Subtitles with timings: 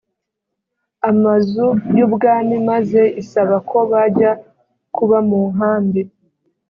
[1.09, 1.65] amazu
[1.97, 4.31] y ubwami maze isaba ko bajya
[4.95, 6.01] kuba mu nkambi